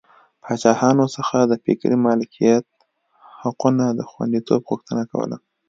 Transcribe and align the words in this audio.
پاچاهانو 0.43 1.05
څخه 1.15 1.37
د 1.41 1.53
فکري 1.63 1.97
مالکیت 2.07 2.65
حقونو 3.41 3.85
د 3.99 4.01
خوندیتوب 4.09 4.61
غوښتنه 4.69 5.03
کوله. 5.11 5.37